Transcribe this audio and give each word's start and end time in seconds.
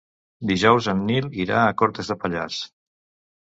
Dijous 0.51 0.87
en 0.93 1.03
Nil 1.09 1.27
irà 1.45 1.59
a 1.65 1.75
Cortes 1.83 2.11
de 2.13 2.19
Pallars. 2.25 2.59